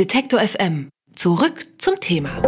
[0.00, 0.88] Detektor FM.
[1.14, 2.40] Zurück zum Thema.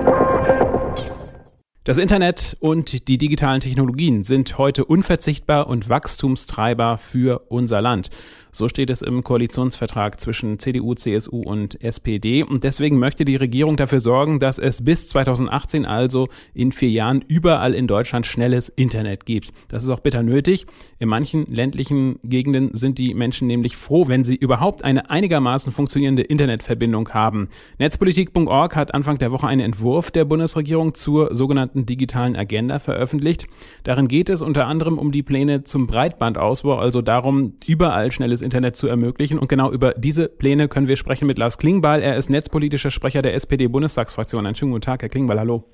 [1.85, 8.09] Das Internet und die digitalen Technologien sind heute unverzichtbar und Wachstumstreiber für unser Land.
[8.55, 12.43] So steht es im Koalitionsvertrag zwischen CDU, CSU und SPD.
[12.43, 17.25] Und deswegen möchte die Regierung dafür sorgen, dass es bis 2018, also in vier Jahren,
[17.27, 19.53] überall in Deutschland schnelles Internet gibt.
[19.69, 20.67] Das ist auch bitter nötig.
[20.99, 26.21] In manchen ländlichen Gegenden sind die Menschen nämlich froh, wenn sie überhaupt eine einigermaßen funktionierende
[26.21, 27.49] Internetverbindung haben.
[27.79, 33.47] Netzpolitik.org hat Anfang der Woche einen Entwurf der Bundesregierung zur sogenannten digitalen Agenda veröffentlicht.
[33.85, 38.77] Darin geht es unter anderem um die Pläne zum Breitbandausbau, also darum, überall schnelles Internet
[38.77, 39.39] zu ermöglichen.
[39.39, 42.03] Und genau über diese Pläne können wir sprechen mit Lars Klingbeil.
[42.03, 44.47] Er ist netzpolitischer Sprecher der SPD-Bundestagsfraktion.
[44.47, 45.39] Einen schönen guten Tag, Herr Klingbeil.
[45.39, 45.65] Hallo.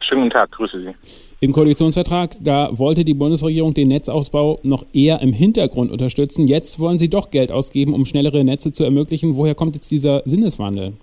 [0.00, 0.90] Schönen guten Tag, grüße Sie.
[1.40, 6.46] Im Koalitionsvertrag, da wollte die Bundesregierung den Netzausbau noch eher im Hintergrund unterstützen.
[6.46, 9.36] Jetzt wollen Sie doch Geld ausgeben, um schnellere Netze zu ermöglichen.
[9.36, 10.94] Woher kommt jetzt dieser Sinneswandel?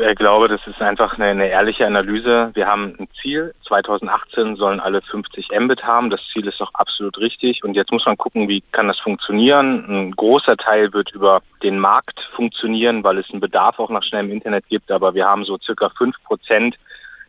[0.00, 2.52] Ich äh, glaube, das ist einfach eine, eine, ehrliche Analyse.
[2.54, 3.52] Wir haben ein Ziel.
[3.66, 6.08] 2018 sollen alle 50 Mbit haben.
[6.08, 7.64] Das Ziel ist doch absolut richtig.
[7.64, 9.84] Und jetzt muss man gucken, wie kann das funktionieren.
[9.88, 14.30] Ein großer Teil wird über den Markt funktionieren, weil es einen Bedarf auch nach schnellem
[14.30, 14.92] Internet gibt.
[14.92, 16.76] Aber wir haben so circa 5 Prozent,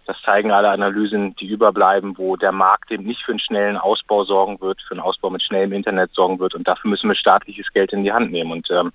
[0.05, 4.25] das zeigen alle Analysen, die überbleiben, wo der Markt eben nicht für einen schnellen Ausbau
[4.25, 6.53] sorgen wird, für einen Ausbau mit schnellem Internet sorgen wird.
[6.53, 8.51] Und dafür müssen wir staatliches Geld in die Hand nehmen.
[8.51, 8.91] Und ähm,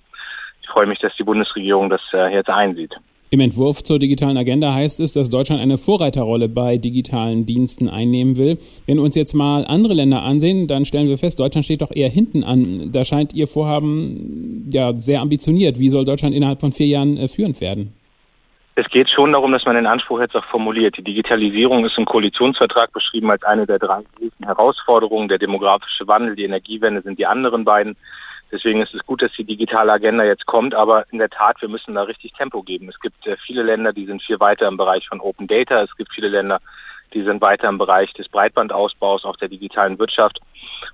[0.61, 2.95] ich freue mich, dass die Bundesregierung das äh, jetzt einsieht.
[3.31, 8.37] Im Entwurf zur digitalen Agenda heißt es, dass Deutschland eine Vorreiterrolle bei digitalen Diensten einnehmen
[8.37, 8.57] will.
[8.85, 11.91] Wenn wir uns jetzt mal andere Länder ansehen, dann stellen wir fest, Deutschland steht doch
[11.91, 12.91] eher hinten an.
[12.91, 15.79] Da scheint Ihr Vorhaben ja sehr ambitioniert.
[15.79, 17.93] Wie soll Deutschland innerhalb von vier Jahren äh, führend werden?
[18.75, 20.97] Es geht schon darum, dass man den Anspruch jetzt auch formuliert.
[20.97, 25.29] Die Digitalisierung ist im Koalitionsvertrag beschrieben als eine der drei großen Herausforderungen.
[25.29, 27.95] Der demografische Wandel, die Energiewende sind die anderen beiden.
[28.51, 31.69] Deswegen ist es gut, dass die digitale Agenda jetzt kommt, aber in der Tat, wir
[31.69, 32.89] müssen da richtig Tempo geben.
[32.89, 35.81] Es gibt äh, viele Länder, die sind viel weiter im Bereich von Open Data.
[35.81, 36.59] Es gibt viele Länder,
[37.13, 40.39] die sind weiter im Bereich des Breitbandausbaus, auch der digitalen Wirtschaft.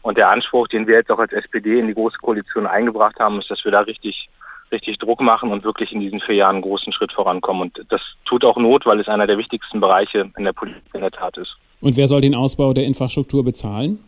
[0.02, 3.39] Und der Anspruch, den wir jetzt auch als SPD in die Große Koalition eingebracht haben,
[3.39, 4.30] ist, dass wir da richtig
[4.71, 7.64] richtig Druck machen und wirklich in diesen vier Jahren einen großen Schritt vorankommen.
[7.64, 11.02] Und das tut auch Not, weil es einer der wichtigsten Bereiche in der Politik in
[11.02, 11.58] der Tat ist.
[11.81, 13.99] Und wer soll den Ausbau der Infrastruktur bezahlen?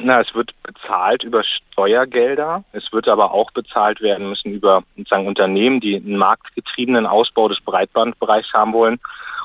[0.00, 2.62] Na, es wird bezahlt über Steuergelder.
[2.72, 7.60] Es wird aber auch bezahlt werden müssen über sozusagen Unternehmen, die einen marktgetriebenen Ausbau des
[7.60, 9.00] Breitbandbereichs haben wollen.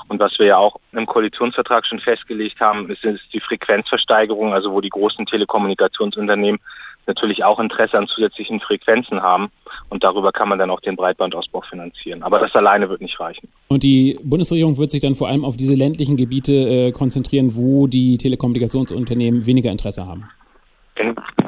[0.09, 4.71] Und was wir ja auch im Koalitionsvertrag schon festgelegt haben, ist, ist die Frequenzversteigerung, also
[4.71, 6.59] wo die großen Telekommunikationsunternehmen
[7.07, 9.49] natürlich auch Interesse an zusätzlichen Frequenzen haben.
[9.89, 12.21] Und darüber kann man dann auch den Breitbandausbau finanzieren.
[12.21, 13.49] Aber das alleine wird nicht reichen.
[13.69, 17.87] Und die Bundesregierung wird sich dann vor allem auf diese ländlichen Gebiete äh, konzentrieren, wo
[17.87, 20.29] die Telekommunikationsunternehmen weniger Interesse haben.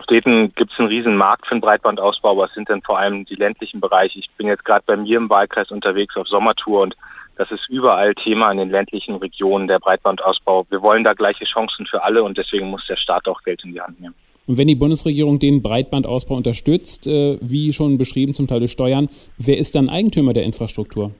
[0.06, 3.36] Städten gibt es einen riesen Markt für den Breitbandausbau, aber sind dann vor allem die
[3.36, 4.20] ländlichen Bereiche.
[4.20, 6.96] Ich bin jetzt gerade bei mir im Wahlkreis unterwegs auf Sommertour und
[7.38, 10.68] das ist überall Thema in den ländlichen Regionen, der Breitbandausbau.
[10.70, 13.74] Wir wollen da gleiche Chancen für alle und deswegen muss der Staat auch Geld in
[13.74, 14.16] die Hand nehmen.
[14.46, 19.10] Und wenn die Bundesregierung den Breitbandausbau unterstützt, äh, wie schon beschrieben, zum Teil durch Steuern,
[19.40, 21.12] wer ist dann Eigentümer der Infrastruktur?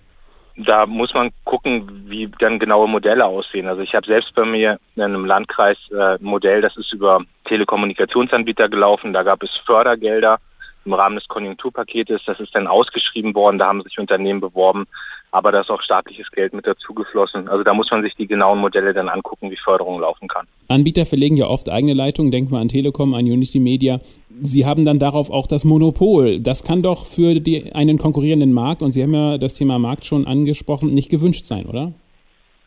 [0.58, 3.68] Da muss man gucken, wie dann genaue Modelle aussehen.
[3.68, 7.22] Also ich habe selbst bei mir in einem Landkreis äh, ein Modell, das ist über
[7.46, 9.14] Telekommunikationsanbieter gelaufen.
[9.14, 10.40] Da gab es Fördergelder
[10.86, 12.22] im Rahmen des Konjunkturpaketes.
[12.26, 14.86] Das ist dann ausgeschrieben worden, da haben sich Unternehmen beworben,
[15.32, 17.50] aber da ist auch staatliches Geld mit dazu geflossen.
[17.50, 20.48] Also da muss man sich die genauen Modelle dann angucken, wie Förderung laufen kann.
[20.70, 24.00] Anbieter verlegen ja oft eigene Leitungen, denken wir an Telekom, an Unity Media.
[24.42, 26.40] Sie haben dann darauf auch das Monopol.
[26.40, 30.06] Das kann doch für die, einen konkurrierenden Markt, und Sie haben ja das Thema Markt
[30.06, 31.94] schon angesprochen, nicht gewünscht sein, oder?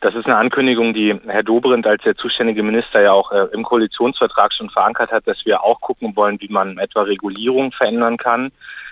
[0.01, 3.63] Das ist eine Ankündigung, die Herr Dobrindt als der zuständige Minister ja auch äh, im
[3.63, 8.51] Koalitionsvertrag schon verankert hat, dass wir auch gucken wollen, wie man etwa Regulierung verändern kann.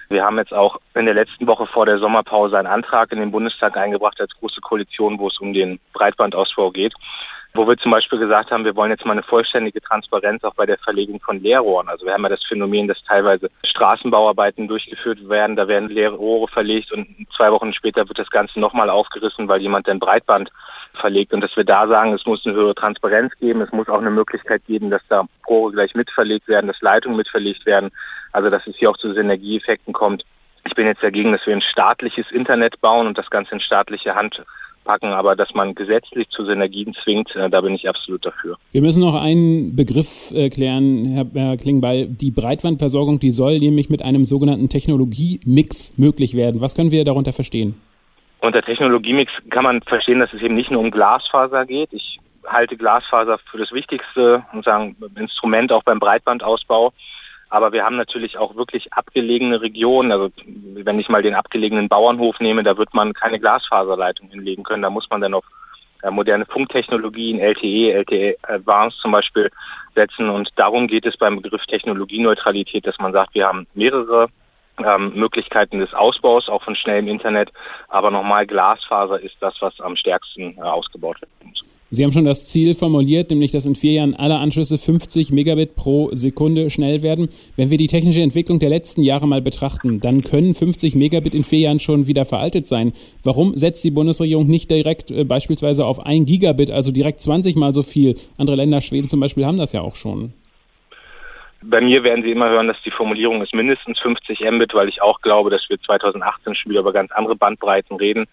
[0.10, 3.32] Wir haben jetzt auch in der letzten Woche vor der Sommerpause einen Antrag in den
[3.32, 6.94] Bundestag eingebracht als große Koalition, wo es um den Breitbandausbau geht
[7.58, 10.68] wo wir zum Beispiel gesagt haben, wir wollen jetzt mal eine vollständige Transparenz auch bei
[10.68, 11.90] der Verlegung von Leerrohren.
[11.90, 16.92] Also wir haben ja das Phänomen, dass teilweise Straßenbauarbeiten durchgeführt werden, da werden Leerrohre verlegt
[16.92, 20.52] und zwei Wochen später wird das Ganze nochmal aufgerissen, weil jemand den Breitband
[20.94, 24.00] verlegt und dass wir da sagen, es muss eine höhere Transparenz geben, es muss auch
[24.00, 27.90] eine Möglichkeit geben, dass da Rohre gleich mitverlegt werden, dass Leitungen mitverlegt werden,
[28.34, 30.24] also dass es hier auch zu Synergieeffekten kommt.
[30.66, 34.16] Ich bin jetzt dagegen, dass wir ein staatliches Internet bauen und das Ganze in staatliche
[34.16, 34.44] Hand
[34.88, 38.58] packen, aber dass man gesetzlich zu Synergien zwingt, äh, da bin ich absolut dafür.
[38.72, 42.08] Wir müssen noch einen Begriff äh, klären, Herr, Herr Klingbeil.
[42.08, 46.62] Die Breitbandversorgung, die soll nämlich mit einem sogenannten Technologiemix möglich werden.
[46.62, 47.76] Was können wir darunter verstehen?
[48.40, 51.92] Unter Technologiemix kann man verstehen, dass es eben nicht nur um Glasfaser geht.
[51.92, 56.94] Ich halte Glasfaser für das wichtigste und sagen Instrument auch beim Breitbandausbau.
[57.50, 60.12] Aber wir haben natürlich auch wirklich abgelegene Regionen.
[60.12, 64.84] Also wenn ich mal den abgelegenen Bauernhof nehme, da wird man keine Glasfaserleitung hinlegen können.
[64.84, 65.46] Da muss man dann auf
[66.04, 69.50] äh, moderne Funktechnologien, LTE, LTE Advanced zum Beispiel
[69.96, 70.30] setzen.
[70.30, 74.28] Und darum geht es beim Begriff Technologieneutralität, dass man sagt, wir haben mehrere
[74.84, 77.52] ähm, Möglichkeiten des Ausbaus, auch von schnellem Internet.
[77.88, 81.67] Aber nochmal, Glasfaser ist das, was am stärksten äh, ausgebaut werden muss.
[81.90, 85.76] Sie haben schon das Ziel formuliert, nämlich dass in vier Jahren alle Anschlüsse 50 Megabit
[85.76, 87.30] pro Sekunde schnell werden.
[87.56, 91.46] Wenn wir die technische Entwicklung der letzten Jahre mal betrachten, dann können 50 Megabit in
[91.46, 92.92] vier Jahren schon wieder veraltet sein.
[93.24, 97.74] Warum setzt die Bundesregierung nicht direkt äh, beispielsweise auf 1 Gigabit, also direkt 20 mal
[97.74, 98.16] so viel?
[98.38, 100.34] Andere Länder, Schweden zum Beispiel, haben das ja auch schon.
[101.62, 105.02] Bei mir werden Sie immer hören, dass die Formulierung ist mindestens 50 Mbit, weil ich
[105.02, 108.26] auch glaube, dass wir 2018 schon wieder über ganz andere Bandbreiten reden.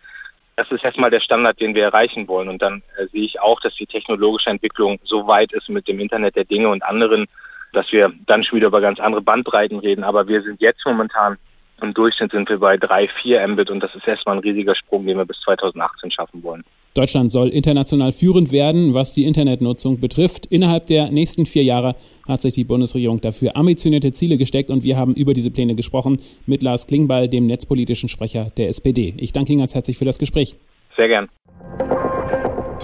[0.56, 2.48] Das ist erstmal der Standard, den wir erreichen wollen.
[2.48, 5.98] Und dann äh, sehe ich auch, dass die technologische Entwicklung so weit ist mit dem
[5.98, 7.26] Internet der Dinge und anderen,
[7.72, 10.04] dass wir dann schon wieder über ganz andere Bandbreiten reden.
[10.04, 11.38] Aber wir sind jetzt momentan
[11.80, 15.06] im Durchschnitt sind wir bei 3, 4 Mbit und das ist erstmal ein riesiger Sprung,
[15.06, 16.64] den wir bis 2018 schaffen wollen.
[16.94, 20.46] Deutschland soll international führend werden, was die Internetnutzung betrifft.
[20.46, 21.94] Innerhalb der nächsten vier Jahre
[22.28, 26.18] hat sich die Bundesregierung dafür ambitionierte Ziele gesteckt und wir haben über diese Pläne gesprochen
[26.46, 29.14] mit Lars Klingbeil, dem netzpolitischen Sprecher der SPD.
[29.16, 30.56] Ich danke Ihnen ganz herzlich für das Gespräch.
[30.96, 31.28] Sehr gern.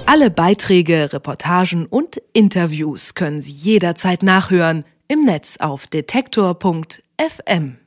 [0.07, 7.81] Alle Beiträge, Reportagen und Interviews können Sie jederzeit nachhören im Netz auf detektor.fm.